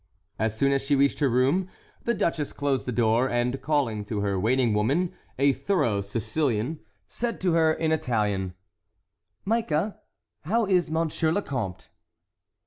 [0.39, 1.69] As soon as she reached her room,
[2.05, 7.39] the duchess closed the door, and, calling to her waiting woman, a thorough Sicilian, said
[7.41, 8.55] to her in Italian,
[9.45, 9.99] "Mica,
[10.45, 11.89] how is Monsieur le Comte?"